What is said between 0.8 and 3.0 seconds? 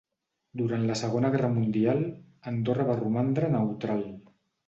la Segona Guerra Mundial, Andorra va